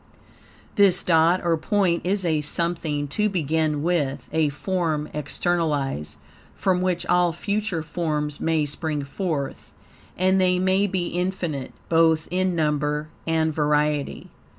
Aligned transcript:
This 0.77 1.03
dot 1.03 1.41
or 1.43 1.55
point 1.57 2.03
is 2.03 2.25
a 2.25 2.41
something 2.41 3.07
to 3.09 3.29
begin 3.29 3.83
with, 3.83 4.29
a 4.33 4.49
form 4.49 5.07
externalized, 5.13 6.17
from 6.55 6.81
which 6.81 7.05
all 7.05 7.31
future 7.31 7.83
forms 7.83 8.39
may 8.39 8.65
spring 8.65 9.03
forth, 9.03 9.71
and 10.17 10.41
they 10.41 10.57
may 10.57 10.87
be 10.87 11.09
infinite, 11.09 11.71
both 11.87 12.27
in 12.31 12.55
number 12.55 13.09
and 13.27 13.53
variety. 13.53 14.31